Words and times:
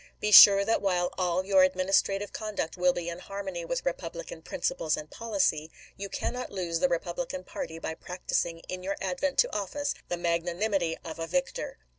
Be 0.19 0.31
sure 0.31 0.65
that 0.65 0.81
while 0.81 1.13
all 1.15 1.45
your 1.45 1.61
administrative 1.61 2.33
conduct 2.33 2.75
will 2.75 2.91
be 2.91 3.07
in 3.07 3.19
harmony 3.19 3.63
with 3.65 3.85
Repub 3.85 4.13
lican 4.13 4.43
principles 4.43 4.97
and 4.97 5.11
policy, 5.11 5.69
you 5.95 6.09
cannot 6.09 6.51
lose 6.51 6.79
the 6.79 6.89
Repub 6.89 7.17
lican 7.17 7.45
party 7.45 7.77
by 7.77 7.93
practicing 7.93 8.61
in 8.61 8.81
your 8.81 8.95
advent 8.99 9.37
to 9.37 9.55
office 9.55 9.93
the 10.09 10.17
magnanimity 10.17 10.97
of 11.05 11.19
a 11.19 11.27
victor. 11.27 11.77